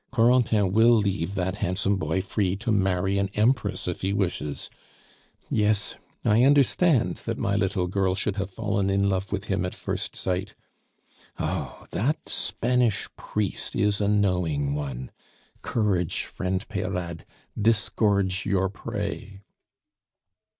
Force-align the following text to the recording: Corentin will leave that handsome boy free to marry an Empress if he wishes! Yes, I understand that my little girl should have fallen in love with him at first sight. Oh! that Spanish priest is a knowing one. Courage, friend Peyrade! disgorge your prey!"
Corentin 0.11 0.71
will 0.71 0.95
leave 0.95 1.35
that 1.35 1.57
handsome 1.57 1.95
boy 1.97 2.23
free 2.23 2.55
to 2.55 2.71
marry 2.71 3.19
an 3.19 3.29
Empress 3.35 3.87
if 3.87 4.01
he 4.01 4.13
wishes! 4.13 4.67
Yes, 5.47 5.95
I 6.25 6.43
understand 6.43 7.17
that 7.25 7.37
my 7.37 7.55
little 7.55 7.85
girl 7.85 8.15
should 8.15 8.37
have 8.37 8.49
fallen 8.49 8.89
in 8.89 9.09
love 9.11 9.31
with 9.31 9.43
him 9.45 9.63
at 9.63 9.75
first 9.75 10.15
sight. 10.15 10.55
Oh! 11.37 11.85
that 11.91 12.29
Spanish 12.29 13.09
priest 13.15 13.75
is 13.75 14.01
a 14.01 14.07
knowing 14.07 14.73
one. 14.73 15.11
Courage, 15.61 16.23
friend 16.25 16.67
Peyrade! 16.67 17.23
disgorge 17.61 18.43
your 18.43 18.69
prey!" 18.69 19.41